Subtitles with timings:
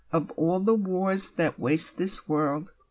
[0.11, 2.71] Of all the wars that waste this world.